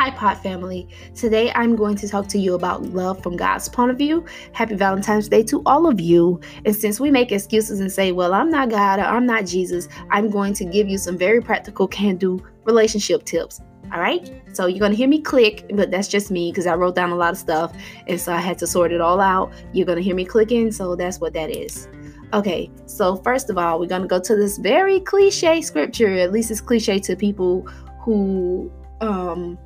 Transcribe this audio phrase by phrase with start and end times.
[0.00, 0.88] Hi, Pod family.
[1.14, 4.24] Today I'm going to talk to you about love from God's point of view.
[4.54, 6.40] Happy Valentine's Day to all of you.
[6.64, 9.88] And since we make excuses and say, well, I'm not God or I'm not Jesus,
[10.08, 13.60] I'm going to give you some very practical can do relationship tips.
[13.92, 14.42] All right.
[14.54, 17.10] So you're going to hear me click, but that's just me because I wrote down
[17.10, 17.76] a lot of stuff.
[18.06, 19.52] And so I had to sort it all out.
[19.74, 20.72] You're going to hear me clicking.
[20.72, 21.88] So that's what that is.
[22.32, 22.70] Okay.
[22.86, 26.14] So, first of all, we're going to go to this very cliche scripture.
[26.14, 27.68] At least it's cliche to people
[28.00, 28.72] who,
[29.02, 29.58] um,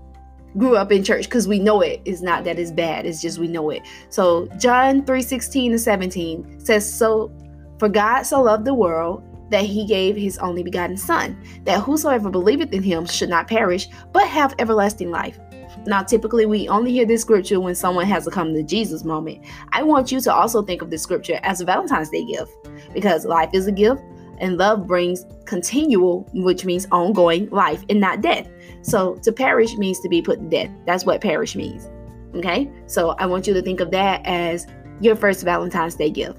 [0.56, 3.38] grew up in church because we know it is not that it's bad it's just
[3.38, 3.82] we know it.
[4.10, 7.32] So john 3 16 and 17 says so
[7.78, 12.30] for god so loved the world that he gave his only begotten son that whosoever
[12.30, 15.38] believeth in him should not perish but have everlasting life.
[15.86, 19.44] Now typically we only hear this scripture when someone has a come to jesus moment.
[19.72, 22.52] I want you to also think of this scripture as a valentine's day gift
[22.92, 24.02] because life is a gift
[24.38, 28.48] and love brings continual, which means ongoing life and not death.
[28.82, 30.70] So to perish means to be put to death.
[30.86, 31.88] That's what perish means.
[32.34, 32.70] Okay?
[32.86, 34.66] So I want you to think of that as
[35.00, 36.38] your first Valentine's Day gift.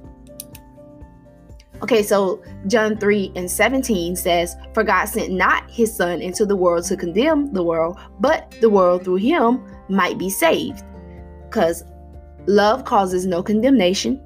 [1.81, 6.56] Okay, so John 3 and 17 says, For God sent not his Son into the
[6.56, 10.84] world to condemn the world, but the world through him might be saved.
[11.44, 11.84] Because
[12.47, 14.22] love causes no condemnation,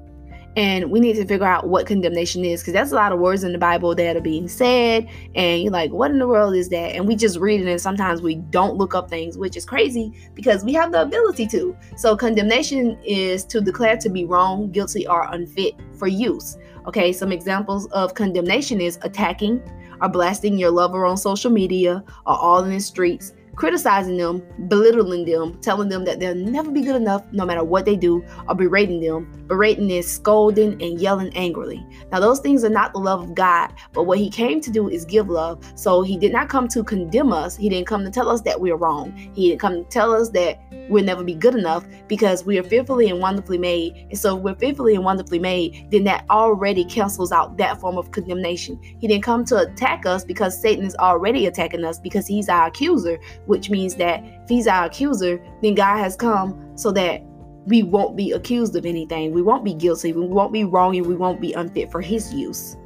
[0.56, 3.44] and we need to figure out what condemnation is because that's a lot of words
[3.44, 5.08] in the Bible that are being said.
[5.34, 6.94] And you're like, what in the world is that?
[6.94, 10.12] And we just read it, and sometimes we don't look up things, which is crazy
[10.34, 11.76] because we have the ability to.
[11.96, 16.58] So, condemnation is to declare to be wrong, guilty, or unfit for use.
[16.86, 19.62] Okay, some examples of condemnation is attacking
[20.00, 25.26] or blasting your lover on social media or all in the streets criticizing them, belittling
[25.26, 28.54] them, telling them that they'll never be good enough no matter what they do, or
[28.54, 29.30] berating them.
[29.48, 31.86] Berating is scolding and yelling angrily.
[32.10, 34.88] Now, those things are not the love of God, but what He came to do
[34.88, 35.62] is give love.
[35.74, 38.58] So He did not come to condemn us, He didn't come to tell us that
[38.58, 39.14] we're wrong.
[39.34, 42.62] He didn't come to tell us that we'll never be good enough because we are
[42.62, 43.94] fearfully and wonderfully made.
[44.08, 48.10] And so, we're fearfully and wonderfully made, then that already cancels out that form of
[48.10, 48.80] condemnation.
[48.82, 52.68] He didn't come to attack us because Satan is already attacking us because he's our
[52.68, 57.22] accuser, which means that if he's our accuser, then God has come so that
[57.66, 59.32] we won't be accused of anything.
[59.32, 60.12] We won't be guilty.
[60.12, 62.76] We won't be wrong and we won't be unfit for his use.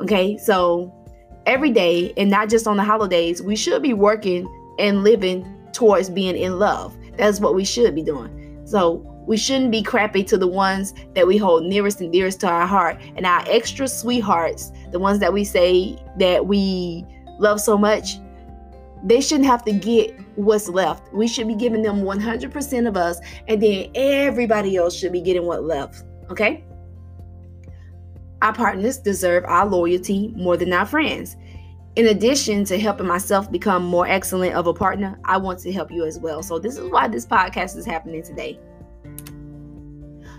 [0.00, 0.94] Okay, so
[1.44, 4.48] every day and not just on the holidays, we should be working
[4.78, 6.96] and living towards being in love.
[7.16, 8.62] That's what we should be doing.
[8.64, 12.48] So we shouldn't be crappy to the ones that we hold nearest and dearest to
[12.48, 17.04] our heart and our extra sweethearts, the ones that we say that we
[17.38, 18.18] love so much
[19.04, 21.12] they shouldn't have to get what's left.
[21.12, 23.18] We should be giving them 100% of us,
[23.48, 26.04] and then everybody else should be getting what left.
[26.30, 26.64] Okay?
[28.42, 31.36] Our partners deserve our loyalty more than our friends.
[31.96, 35.90] In addition to helping myself become more excellent of a partner, I want to help
[35.90, 36.42] you as well.
[36.42, 38.58] So, this is why this podcast is happening today.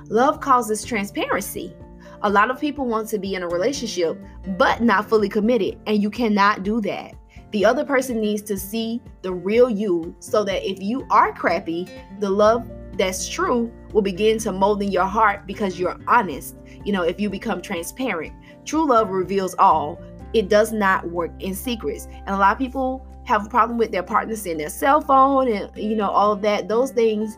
[0.08, 1.76] Love causes transparency.
[2.24, 4.20] A lot of people want to be in a relationship,
[4.58, 7.16] but not fully committed, and you cannot do that.
[7.52, 11.88] The other person needs to see the real you so that if you are crappy,
[12.20, 16.56] the love that's true will begin to mold in your heart because you're honest.
[16.86, 18.34] You know, if you become transparent,
[18.66, 20.00] true love reveals all.
[20.34, 22.08] It does not work in secrets.
[22.12, 25.48] And a lot of people have a problem with their partner seeing their cell phone
[25.48, 26.68] and you know all of that.
[26.68, 27.38] Those things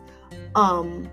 [0.54, 1.08] um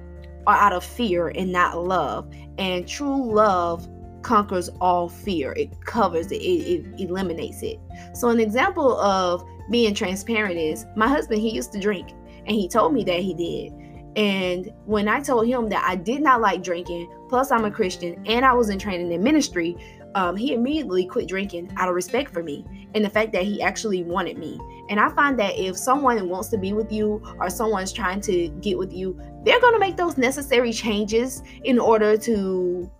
[0.48, 2.32] are out of fear and not love.
[2.58, 3.88] And true love
[4.24, 5.54] conquers all fear.
[5.54, 7.80] It covers it, it, it eliminates it.
[8.14, 12.12] So, an example of being transparent is my husband, he used to drink,
[12.46, 13.74] and he told me that he did.
[14.16, 18.22] And when I told him that I did not like drinking, plus I'm a Christian
[18.26, 19.78] and I was in training in ministry,
[20.16, 23.62] um, he immediately quit drinking out of respect for me and the fact that he
[23.62, 24.60] actually wanted me.
[24.90, 28.50] And I find that if someone wants to be with you or someone's trying to
[28.60, 32.92] get with you, they're going to make those necessary changes in order to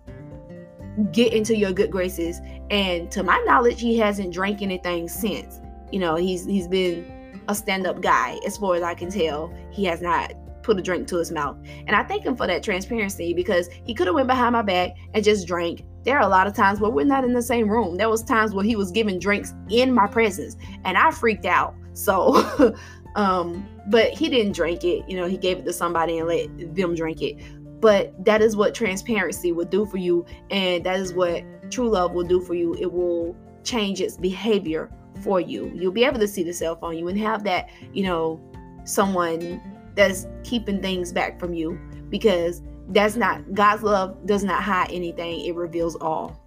[1.12, 2.40] get into your good graces.
[2.70, 5.60] And to my knowledge, he hasn't drank anything since.
[5.90, 9.52] You know, he's he's been a stand-up guy as far as I can tell.
[9.70, 11.56] He has not put a drink to his mouth.
[11.86, 14.96] And I thank him for that transparency because he could have went behind my back
[15.12, 15.84] and just drank.
[16.04, 17.96] There are a lot of times where we're not in the same room.
[17.96, 21.74] There was times where he was giving drinks in my presence and I freaked out.
[21.94, 22.74] So
[23.16, 25.08] um but he didn't drink it.
[25.08, 27.40] You know, he gave it to somebody and let them drink it
[27.82, 32.12] but that is what transparency will do for you and that is what true love
[32.12, 32.74] will do for you.
[32.74, 34.88] It will change its behavior
[35.20, 35.70] for you.
[35.74, 36.96] You'll be able to see the cell phone.
[36.96, 38.40] You wouldn't have that you know
[38.84, 39.60] someone
[39.96, 45.44] that's keeping things back from you because that's not god's love does not hide anything.
[45.44, 46.40] It reveals all.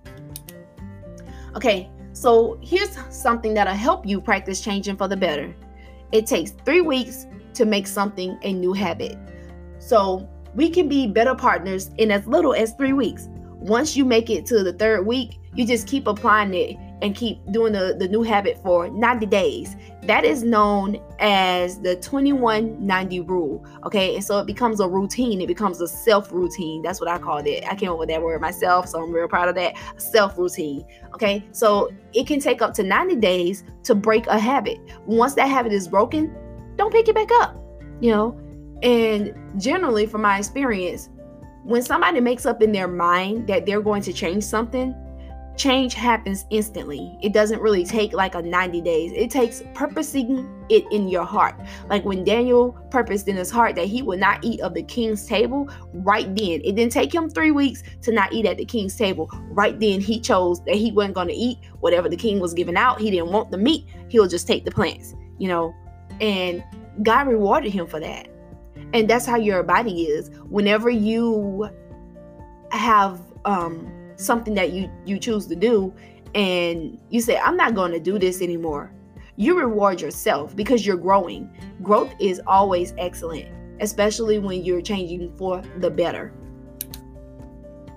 [1.55, 5.53] Okay so here's something that'll help you practice changing for the better.
[6.13, 9.17] It takes three weeks to make something a new habit.
[9.79, 13.27] So we can be better partners in as little as three weeks.
[13.59, 17.39] Once you make it to the third week, you just keep applying it and keep
[17.51, 19.75] doing the, the new habit for 90 days.
[20.03, 23.65] That is known as the 2190 rule.
[23.85, 24.15] Okay.
[24.15, 26.81] And so it becomes a routine, it becomes a self routine.
[26.81, 27.65] That's what I called it.
[27.67, 28.87] I came up with that word myself.
[28.87, 29.75] So I'm real proud of that.
[29.97, 30.85] Self routine.
[31.13, 31.43] Okay.
[31.51, 34.79] So it can take up to 90 days to break a habit.
[35.05, 36.33] Once that habit is broken,
[36.75, 37.57] don't pick it back up.
[38.01, 38.44] You know,
[38.83, 41.10] and generally, from my experience,
[41.63, 44.94] when somebody makes up in their mind that they're going to change something,
[45.57, 47.18] change happens instantly.
[47.24, 49.13] It doesn't really take like a 90 days.
[49.16, 51.56] It takes purposing it in your heart.
[51.89, 55.25] Like when Daniel purposed in his heart that he would not eat of the king's
[55.25, 56.62] table, right then.
[56.63, 59.30] It didn't take him 3 weeks to not eat at the king's table.
[59.50, 62.75] Right then he chose that he wasn't going to eat whatever the king was giving
[62.75, 63.00] out.
[63.00, 63.88] He didn't want the meat.
[64.10, 65.74] He'll just take the plants, you know.
[66.19, 66.63] And
[67.01, 68.27] God rewarded him for that.
[68.95, 70.31] And that's how your body is.
[70.50, 71.69] Whenever you
[72.71, 75.94] have um something that you you choose to do
[76.33, 78.92] and you say i'm not going to do this anymore
[79.38, 81.50] you reward yourself because you're growing.
[81.83, 83.50] Growth is always excellent
[83.81, 86.33] especially when you're changing for the better.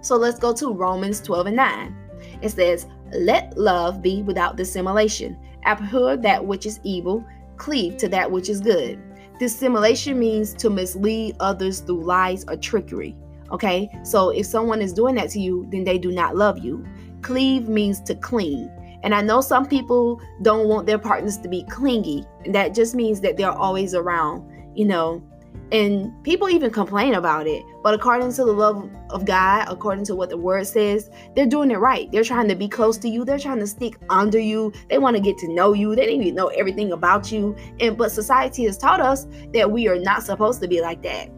[0.01, 1.97] So let's go to romans 12 and 9
[2.43, 5.39] it says let love be without dissimulation.
[5.65, 7.25] Abhor that which is evil
[7.57, 9.01] cleave to that which is good
[9.39, 13.17] dissimulation means to mislead others through lies or trickery
[13.51, 16.85] Okay, so if someone is doing that to you, then they do not love you.
[17.23, 18.71] Cleave means to cling.
[19.03, 22.95] And I know some people don't want their partners to be clingy, and that just
[22.95, 24.45] means that they're always around,
[24.75, 25.23] you know.
[25.71, 27.63] And people even complain about it.
[27.83, 31.71] But according to the love of God, according to what the word says, they're doing
[31.71, 32.11] it right.
[32.11, 33.25] They're trying to be close to you.
[33.25, 34.73] They're trying to stick under you.
[34.89, 35.95] They want to get to know you.
[35.95, 37.55] They need to know everything about you.
[37.81, 41.31] And but society has taught us that we are not supposed to be like that.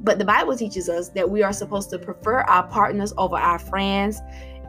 [0.00, 3.58] But the Bible teaches us that we are supposed to prefer our partners over our
[3.58, 4.20] friends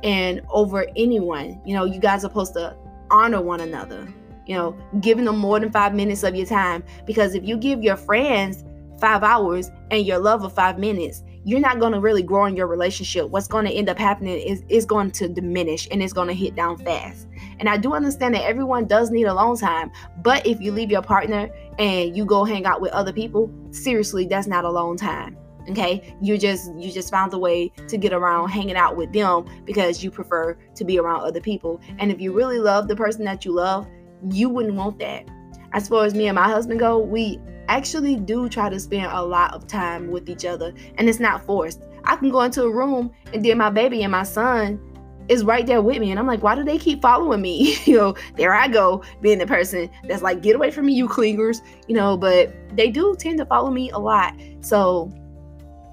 [0.03, 1.61] and over anyone.
[1.65, 2.75] You know, you guys are supposed to
[3.11, 4.11] honor one another,
[4.49, 6.83] you know, giving them more than five minutes of your time.
[7.05, 8.65] Because if you give your friends
[8.99, 12.65] five hours and your lover five minutes, you're not going to really grow in your
[12.65, 13.29] relationship.
[13.29, 16.33] What's going to end up happening is it's going to diminish and it's going to
[16.33, 17.27] hit down fast.
[17.59, 19.91] And I do understand that everyone does need alone time,
[20.23, 21.47] but if you leave your partner
[21.77, 25.37] and you go hang out with other people, seriously, that's not alone time.
[25.69, 29.45] Okay, you just you just found a way to get around hanging out with them
[29.65, 31.79] because you prefer to be around other people.
[31.99, 33.87] And if you really love the person that you love,
[34.31, 35.27] you wouldn't want that.
[35.73, 39.23] As far as me and my husband go, we actually do try to spend a
[39.23, 41.83] lot of time with each other, and it's not forced.
[42.05, 44.79] I can go into a room and then my baby and my son
[45.27, 46.09] is right there with me.
[46.09, 47.77] And I'm like, why do they keep following me?
[47.85, 51.07] you know, there I go, being the person that's like, get away from me, you
[51.07, 54.33] clingers, you know, but they do tend to follow me a lot.
[54.61, 55.13] So,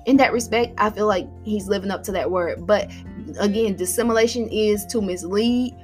[0.06, 2.64] in that respect, I feel like he's living up to that word.
[2.66, 2.90] But
[3.38, 5.76] again, dissimulation is to mislead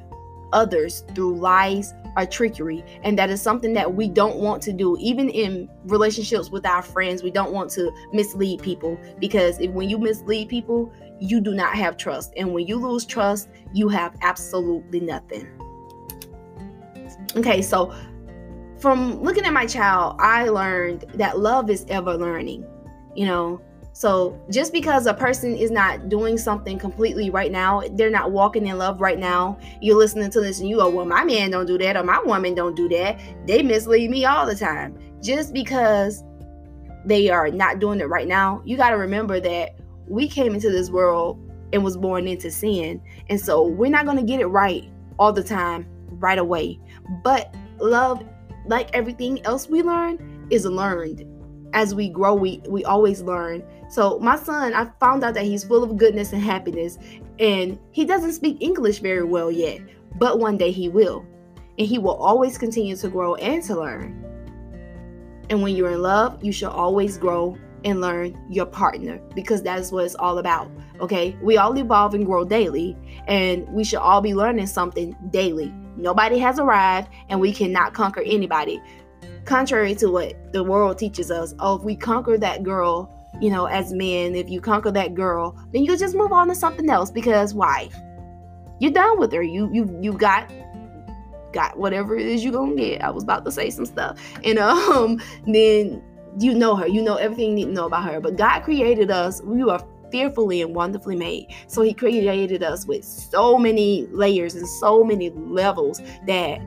[0.52, 2.84] others through lies or trickery.
[3.02, 4.96] And that is something that we don't want to do.
[5.00, 9.88] Even in relationships with our friends, we don't want to mislead people because if when
[9.88, 12.32] you mislead people, you do not have trust.
[12.36, 15.48] And when you lose trust, you have absolutely nothing.
[17.36, 17.94] Okay, so
[18.78, 22.66] from looking at my child, I learned that love is ever learning.
[23.14, 23.60] You know,
[23.92, 28.66] so just because a person is not doing something completely right now, they're not walking
[28.66, 29.58] in love right now.
[29.80, 32.20] You're listening to this and you go, "Well, my man don't do that or my
[32.24, 34.96] woman don't do that." They mislead me all the time.
[35.22, 36.24] Just because
[37.04, 39.76] they are not doing it right now, you got to remember that
[40.08, 41.38] we came into this world
[41.72, 43.00] and was born into sin.
[43.28, 44.84] And so we're not going to get it right
[45.18, 46.78] all the time right away.
[47.22, 48.22] But love,
[48.66, 51.24] like everything else we learn, is learned.
[51.74, 53.62] As we grow, we we always learn.
[53.88, 56.98] So my son, I found out that he's full of goodness and happiness
[57.38, 59.80] and he doesn't speak English very well yet,
[60.18, 61.26] but one day he will.
[61.78, 64.18] And he will always continue to grow and to learn.
[65.50, 69.78] And when you're in love, you should always grow and learn your partner because that
[69.78, 70.70] is what it's all about.
[71.00, 75.74] Okay, we all evolve and grow daily, and we should all be learning something daily.
[75.96, 78.80] Nobody has arrived, and we cannot conquer anybody.
[79.44, 83.66] Contrary to what the world teaches us, oh, if we conquer that girl, you know,
[83.66, 87.10] as men, if you conquer that girl, then you just move on to something else
[87.10, 87.88] because why?
[88.78, 89.42] You're done with her.
[89.42, 90.50] You you you got
[91.52, 93.02] got whatever it is you're gonna get.
[93.02, 94.18] I was about to say some stuff.
[94.44, 96.02] And um then
[96.38, 98.20] you know her, you know everything you need to know about her.
[98.20, 101.54] But God created us, we are fearfully and wonderfully made.
[101.66, 106.60] So He created us with so many layers and so many levels that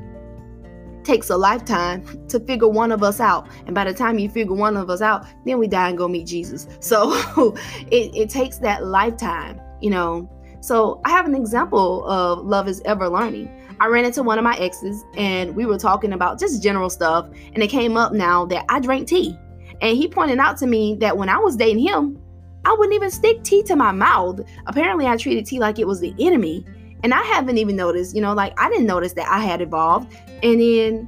[1.05, 3.47] takes a lifetime to figure one of us out.
[3.65, 6.07] And by the time you figure one of us out, then we die and go
[6.07, 6.67] meet Jesus.
[6.85, 7.55] So
[7.91, 10.29] it, it takes that lifetime, you know.
[10.61, 13.49] So I have an example of love is ever learning.
[13.79, 17.27] I ran into one of my exes and we were talking about just general stuff.
[17.53, 19.37] And it came up now that I drank tea.
[19.81, 22.21] And he pointed out to me that when I was dating him,
[22.65, 24.39] I wouldn't even stick tea to my mouth.
[24.65, 26.65] Apparently, I treated tea like it was the enemy.
[27.05, 30.11] And I haven't even noticed, you know, like I didn't notice that I had evolved.
[30.41, 31.07] And then,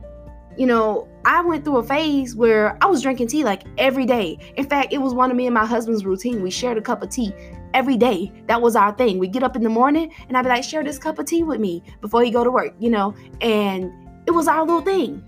[0.55, 4.37] you know, I went through a phase where I was drinking tea like every day.
[4.57, 6.43] In fact, it was one of me and my husband's routine.
[6.43, 7.33] We shared a cup of tea
[7.73, 8.31] every day.
[8.45, 9.17] That was our thing.
[9.17, 11.41] We get up in the morning and I'd be like, share this cup of tea
[11.41, 13.91] with me before you go to work, you know, and
[14.27, 15.23] it was our little thing.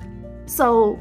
[0.45, 0.99] So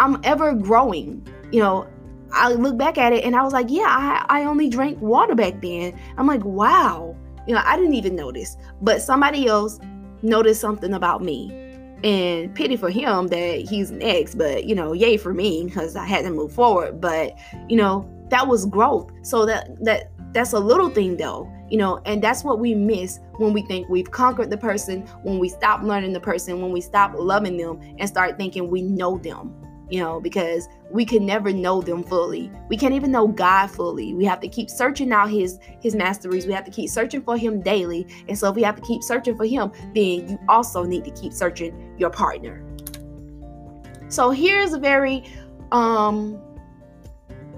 [0.00, 1.86] I'm ever growing, you know.
[2.32, 3.86] I look back at it and I was like, yeah,
[4.28, 5.98] I, I only drank water back then.
[6.16, 7.16] I'm like, wow,
[7.48, 9.80] you know, I didn't even notice, but somebody else
[10.22, 11.50] noticed something about me.
[12.04, 15.96] And pity for him that he's an ex, but you know, yay for me because
[15.96, 17.00] I had to move forward.
[17.00, 17.36] But
[17.68, 19.10] you know, that was growth.
[19.22, 23.18] So that that that's a little thing though, you know, and that's what we miss
[23.38, 26.80] when we think we've conquered the person, when we stop learning the person, when we
[26.80, 29.52] stop loving them and start thinking we know them
[29.90, 32.50] you know, because we can never know them fully.
[32.68, 34.14] We can't even know God fully.
[34.14, 36.46] We have to keep searching out his his masteries.
[36.46, 38.06] We have to keep searching for him daily.
[38.28, 41.10] And so if we have to keep searching for him, then you also need to
[41.10, 42.62] keep searching your partner.
[44.08, 45.24] So here's a very
[45.72, 46.40] um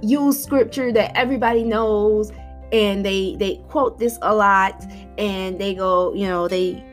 [0.02, 2.32] used scripture that everybody knows
[2.72, 4.84] and they they quote this a lot
[5.18, 6.84] and they go, you know, they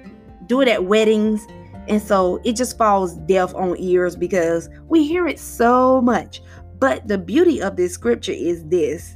[0.48, 1.46] do it at weddings
[1.88, 6.42] and so it just falls deaf on ears because we hear it so much.
[6.80, 9.16] But the beauty of this scripture is this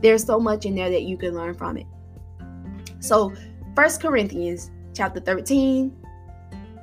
[0.00, 1.86] there's so much in there that you can learn from it.
[3.00, 3.32] So,
[3.74, 5.94] First Corinthians chapter 13,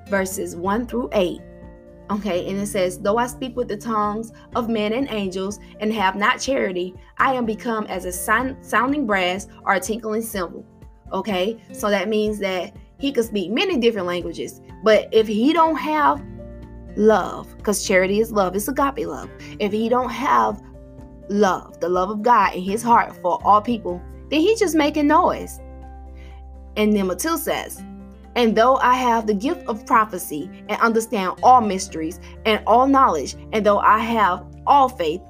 [0.09, 1.39] verses 1 through 8.
[2.09, 5.93] Okay, and it says, Though I speak with the tongues of men and angels and
[5.93, 10.65] have not charity, I am become as a sounding brass or a tinkling cymbal.
[11.13, 15.75] Okay, so that means that he could speak many different languages, but if he don't
[15.75, 16.23] have
[16.95, 19.27] love, because charity is love, it's agape love.
[19.59, 20.61] If he don't have
[21.27, 25.07] love, the love of God in his heart for all people, then he's just making
[25.07, 25.59] noise.
[26.77, 27.83] And then Matil says,
[28.35, 33.35] and though I have the gift of prophecy and understand all mysteries and all knowledge,
[33.51, 35.21] and though I have all faith,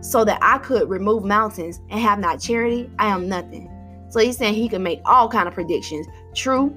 [0.00, 3.70] so that I could remove mountains and have not charity, I am nothing.
[4.08, 6.76] So he's saying he can make all kind of predictions, true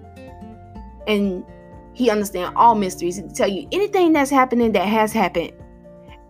[1.07, 1.45] and
[1.93, 3.15] he understands all mysteries.
[3.17, 5.51] He can tell you anything that's happening that has happened.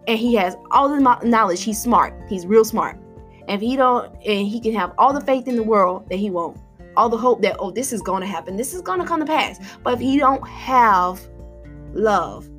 [0.07, 1.63] And he has all the knowledge.
[1.63, 2.13] He's smart.
[2.27, 2.97] He's real smart.
[3.47, 6.17] And if he don't, and he can have all the faith in the world that
[6.17, 6.57] he won't,
[6.95, 9.59] all the hope that oh this is to happen, this is to come to pass.
[9.83, 11.21] But if he don't have
[11.93, 12.49] love,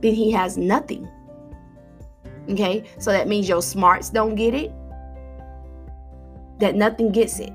[0.00, 1.08] then he has nothing.
[2.48, 4.72] Okay, so that means your smarts don't get it.
[6.58, 7.52] That nothing gets it.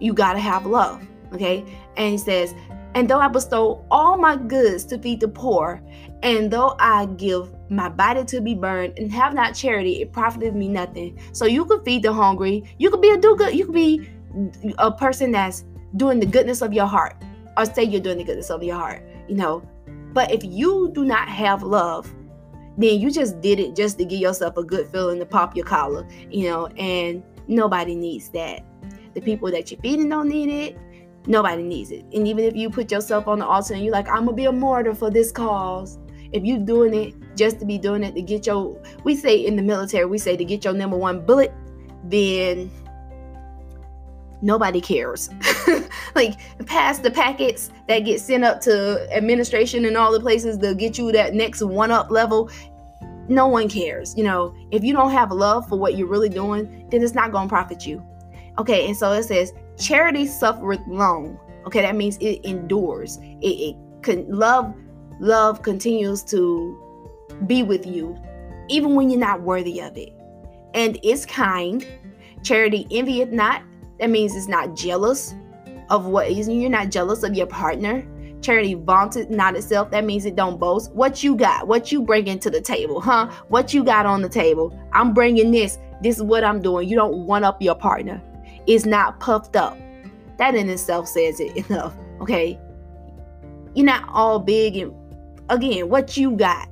[0.00, 1.06] You gotta have love.
[1.32, 1.64] Okay.
[1.96, 2.54] And he says,
[2.94, 5.82] And though I bestow all my goods to feed the poor,
[6.22, 10.54] and though I give my body to be burned and have not charity, it profiteth
[10.54, 11.18] me nothing.
[11.32, 12.64] So you could feed the hungry.
[12.78, 13.54] You could be a do good.
[13.54, 14.08] You could be
[14.78, 15.64] a person that's
[15.96, 17.16] doing the goodness of your heart,
[17.56, 19.62] or say you're doing the goodness of your heart, you know.
[20.12, 22.12] But if you do not have love,
[22.76, 25.66] then you just did it just to give yourself a good feeling to pop your
[25.66, 28.64] collar, you know, and nobody needs that.
[29.14, 30.78] The people that you're feeding don't need it.
[31.26, 32.04] Nobody needs it.
[32.14, 34.46] And even if you put yourself on the altar and you're like, I'm gonna be
[34.46, 35.98] a martyr for this cause.
[36.32, 39.56] If you're doing it just to be doing it to get your, we say in
[39.56, 41.52] the military, we say to get your number one bullet,
[42.04, 42.70] then
[44.42, 45.28] nobody cares.
[46.14, 50.74] like past the packets that get sent up to administration and all the places to
[50.74, 52.50] get you that next one up level,
[53.28, 54.16] no one cares.
[54.16, 57.32] You know, if you don't have love for what you're really doing, then it's not
[57.32, 58.04] gonna profit you.
[58.58, 61.38] Okay, and so it says, charity suffereth long.
[61.66, 63.18] Okay, that means it endures.
[63.40, 64.74] It, it can love,
[65.18, 66.78] love continues to
[67.46, 68.16] be with you,
[68.68, 70.12] even when you're not worthy of it.
[70.74, 71.86] And it's kind.
[72.42, 73.62] Charity envieth not.
[73.98, 75.34] That means it's not jealous
[75.90, 78.06] of what is you're not jealous of your partner.
[78.40, 79.90] Charity vaunted not itself.
[79.90, 80.92] That means it don't boast.
[80.92, 81.66] What you got?
[81.66, 83.30] What you bringing to the table, huh?
[83.48, 84.74] What you got on the table?
[84.94, 85.78] I'm bringing this.
[86.00, 86.88] This is what I'm doing.
[86.88, 88.22] You don't one up your partner
[88.70, 89.76] is not puffed up.
[90.38, 91.94] That in itself says it enough.
[92.20, 92.58] Okay.
[93.74, 94.94] You're not all big and
[95.48, 96.68] again, what you got.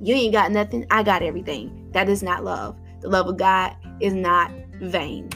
[0.00, 0.84] You ain't got nothing.
[0.90, 1.90] I got everything.
[1.92, 2.76] That is not love.
[3.00, 5.30] The love of God is not vain.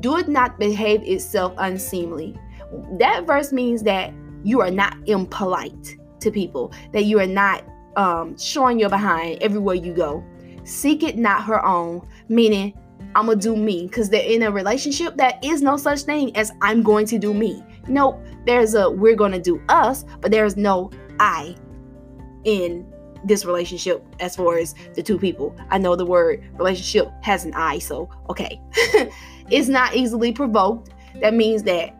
[0.00, 2.38] Do it not behave itself unseemly.
[2.98, 4.14] That verse means that
[4.44, 7.64] you are not impolite to people, that you are not
[7.96, 10.24] um, showing your behind everywhere you go.
[10.64, 12.72] Seek it not her own, meaning
[13.14, 16.52] I'm gonna do me, because they're in a relationship that is no such thing as
[16.62, 17.62] I'm going to do me.
[17.88, 20.90] Nope, there's a we're gonna do us, but there's no
[21.20, 21.56] I
[22.44, 22.86] in
[23.24, 25.56] this relationship as far as the two people.
[25.70, 28.60] I know the word relationship has an I, so okay.
[29.50, 30.90] it's not easily provoked.
[31.20, 31.96] That means that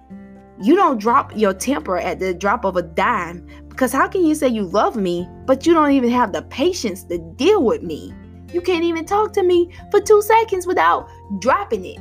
[0.61, 4.35] you don't drop your temper at the drop of a dime because how can you
[4.35, 8.15] say you love me, but you don't even have the patience to deal with me?
[8.55, 11.99] You can't even talk to me for two seconds without dropping it.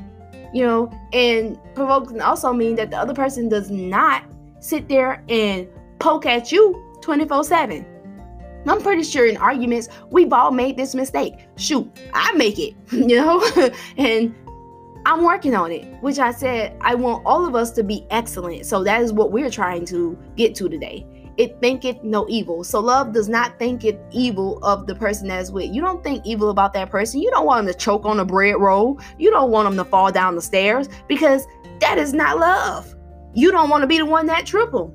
[0.53, 4.24] You know, and provoke can also mean that the other person does not
[4.60, 5.67] sit there and
[5.98, 7.86] poke at you 24 7.
[8.67, 11.48] I'm pretty sure in arguments, we've all made this mistake.
[11.57, 13.43] Shoot, I make it, you know?
[13.98, 14.36] and
[15.07, 18.67] I'm working on it, which I said I want all of us to be excellent.
[18.67, 22.63] So that is what we're trying to get to today it thinketh no evil.
[22.63, 25.74] So love does not think it evil of the person that's with.
[25.74, 27.22] You don't think evil about that person.
[27.22, 29.00] You don't want them to choke on a bread roll.
[29.18, 31.48] You don't want them to fall down the stairs because
[31.80, 32.96] that is not love.
[33.34, 34.94] You don't want to be the one that triple.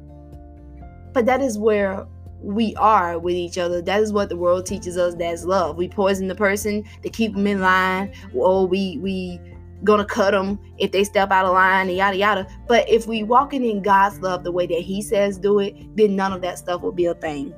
[1.13, 2.07] But that is where
[2.41, 3.83] we are with each other.
[3.83, 5.77] That is what the world teaches us that's love.
[5.77, 8.13] We poison the person to keep them in line.
[8.35, 9.41] Oh, we we
[9.85, 12.47] gonna cut them if they step out of line and yada yada.
[12.67, 16.17] But if we walking in God's love the way that He says do it, then
[16.17, 17.55] none of that stuff will be a thing.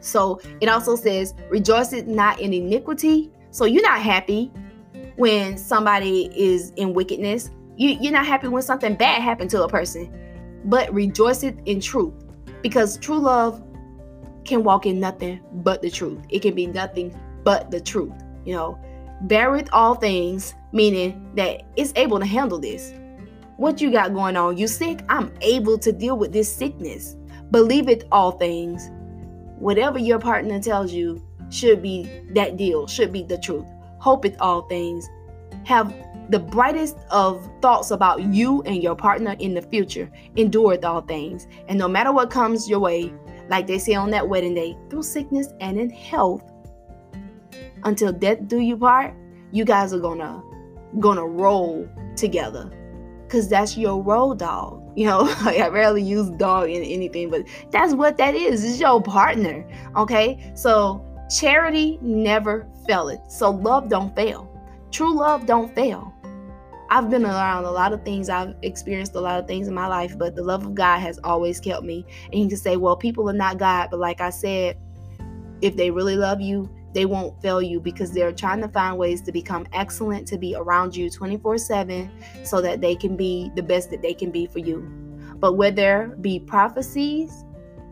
[0.00, 3.30] So it also says, rejoice it not in iniquity.
[3.50, 4.52] So you're not happy
[5.16, 7.50] when somebody is in wickedness.
[7.76, 10.12] You, you're not happy when something bad happened to a person,
[10.64, 12.14] but rejoice it in truth.
[12.62, 13.62] Because true love
[14.44, 16.20] can walk in nothing but the truth.
[16.28, 18.12] It can be nothing but the truth.
[18.44, 18.78] You know,
[19.22, 22.92] bear beareth all things, meaning that it's able to handle this.
[23.56, 24.58] What you got going on?
[24.58, 25.00] You sick?
[25.08, 27.16] I'm able to deal with this sickness.
[27.50, 28.90] Believe it all things.
[29.58, 33.64] Whatever your partner tells you should be that deal, should be the truth.
[34.00, 35.08] Hope it all things.
[35.64, 35.94] Have
[36.28, 40.10] the brightest of thoughts about you and your partner in the future.
[40.36, 41.46] Endureth all things.
[41.68, 43.14] And no matter what comes your way,
[43.48, 46.42] like they say on that wedding day, through sickness and in health,
[47.84, 49.14] until death do you part,
[49.52, 50.42] you guys are gonna
[50.98, 52.70] gonna roll together.
[53.28, 54.82] Cause that's your road dog.
[54.96, 58.64] You know, like I rarely use dog in anything, but that's what that is.
[58.64, 59.66] It's your partner.
[59.96, 60.52] Okay.
[60.54, 63.20] So charity never faileth.
[63.28, 64.50] So love don't fail.
[64.90, 66.12] True love don't fail.
[66.88, 68.28] I've been around a lot of things.
[68.28, 71.18] I've experienced a lot of things in my life, but the love of God has
[71.24, 72.06] always kept me.
[72.32, 73.88] And you can say, well, people are not God.
[73.90, 74.78] But like I said,
[75.62, 79.20] if they really love you, they won't fail you because they're trying to find ways
[79.22, 82.10] to become excellent, to be around you 24 7
[82.44, 84.80] so that they can be the best that they can be for you.
[85.38, 87.44] But where there be prophecies,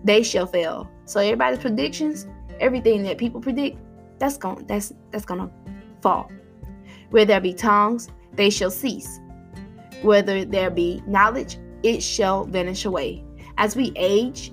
[0.04, 0.88] they shall fail.
[1.04, 2.26] So everybody's predictions,
[2.60, 3.78] everything that people predict,
[4.18, 5.50] that's going that's that's gonna
[6.00, 6.30] fall.
[7.10, 9.20] Where there be tongues, they shall cease.
[10.02, 13.24] Whether there be knowledge, it shall vanish away.
[13.58, 14.52] As we age,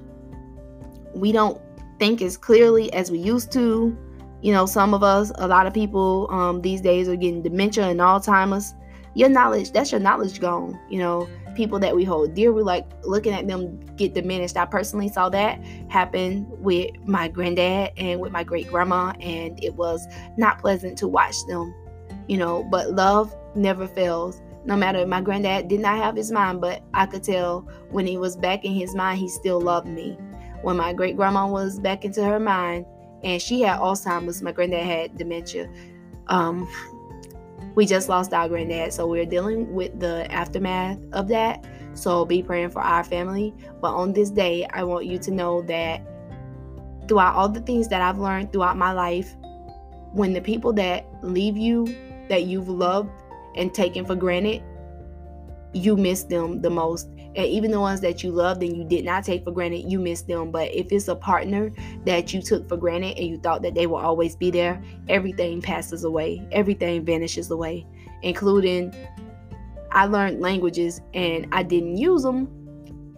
[1.14, 1.60] we don't
[2.00, 3.96] think as clearly as we used to
[4.42, 7.88] you know, some of us, a lot of people um, these days are getting dementia
[7.88, 8.74] and Alzheimer's.
[9.14, 10.80] Your knowledge, that's your knowledge gone.
[10.90, 14.58] You know, people that we hold dear, we're like looking at them get diminished.
[14.58, 19.76] I personally saw that happen with my granddad and with my great grandma, and it
[19.76, 21.74] was not pleasant to watch them,
[22.28, 24.42] you know, but love never fails.
[24.64, 28.18] No matter my granddad did not have his mind, but I could tell when he
[28.18, 30.18] was back in his mind, he still loved me.
[30.62, 32.86] When my great grandma was back into her mind,
[33.24, 34.42] and she had Alzheimer's.
[34.42, 35.70] My granddad had dementia.
[36.28, 36.68] Um,
[37.76, 41.66] we just lost our granddad, so we're dealing with the aftermath of that.
[41.94, 43.54] So be praying for our family.
[43.82, 46.02] But on this day, I want you to know that
[47.08, 49.36] throughout all the things that I've learned throughout my life,
[50.14, 51.86] when the people that leave you,
[52.30, 53.10] that you've loved
[53.56, 54.64] and taken for granted,
[55.74, 57.10] you miss them the most.
[57.36, 60.00] And even the ones that you loved and you did not take for granted, you
[60.00, 60.52] miss them.
[60.52, 61.72] But if it's a partner
[62.06, 65.62] that you took for granted and you thought that they will always be there, everything
[65.62, 67.86] passes away, everything vanishes away,
[68.22, 68.94] including
[69.92, 72.50] I learned languages and I didn't use them.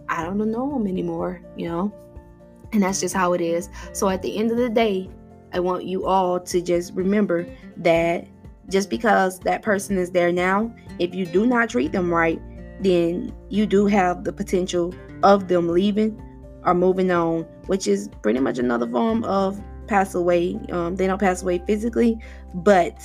[0.08, 1.92] I don't know them anymore, you know?
[2.72, 3.68] And that's just how it is.
[3.92, 5.08] So at the end of the day,
[5.52, 7.46] I want you all to just remember
[7.78, 8.26] that
[8.68, 12.40] just because that person is there now, if you do not treat them right,
[12.80, 16.20] then you do have the potential of them leaving
[16.64, 20.58] or moving on, which is pretty much another form of pass away.
[20.70, 22.18] Um, they don't pass away physically,
[22.54, 22.96] but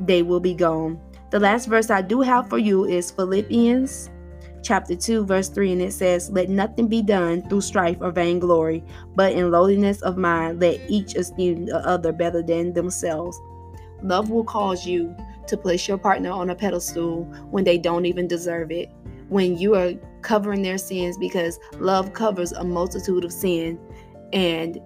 [0.00, 1.00] they will be gone.
[1.30, 4.10] The last verse I do have for you is Philippians
[4.62, 8.84] chapter 2, verse 3, and it says, Let nothing be done through strife or vainglory,
[9.14, 13.38] but in lowliness of mind, let each esteem the other better than themselves.
[14.02, 15.14] Love will cause you
[15.50, 18.90] to place your partner on a pedestal when they don't even deserve it.
[19.28, 23.78] When you are covering their sins, because love covers a multitude of sin.
[24.32, 24.80] And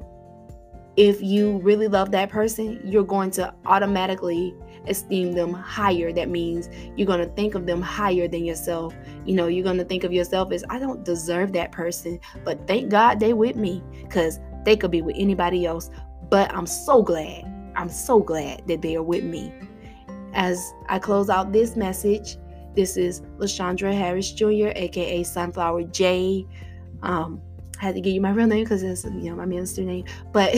[0.97, 4.55] if you really love that person, you're going to automatically
[4.87, 6.13] esteem them higher.
[6.13, 8.95] That means you're going to think of them higher than yourself.
[9.25, 12.67] You know, you're going to think of yourself as, I don't deserve that person, but
[12.67, 15.91] thank God they with me because they could be with anybody else.
[16.29, 17.45] But I'm so glad,
[17.77, 19.53] I'm so glad that they are with me.
[20.35, 22.37] As I close out this message,
[22.75, 26.47] this is Lashandra Harris Jr., aka Sunflower J.
[27.03, 27.41] Um,
[27.81, 30.05] I had to give you my real name because it's you know my minister name,
[30.33, 30.55] but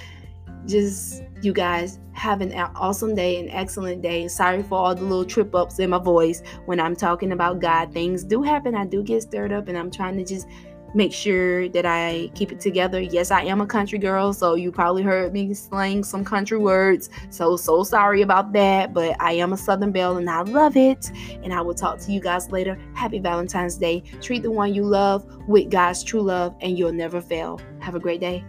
[0.66, 4.28] just you guys have an awesome day, an excellent day.
[4.28, 7.92] Sorry for all the little trip ups in my voice when I'm talking about God.
[7.92, 8.74] Things do happen.
[8.74, 10.46] I do get stirred up, and I'm trying to just
[10.94, 13.00] make sure that I keep it together.
[13.00, 17.10] Yes, I am a country girl, so you probably heard me slang some country words.
[17.30, 21.10] So, so sorry about that, but I am a Southern Belle and I love it.
[21.42, 22.78] And I will talk to you guys later.
[22.94, 24.02] Happy Valentine's Day.
[24.20, 27.60] Treat the one you love with God's true love, and you'll never fail.
[27.80, 28.44] Have a great day.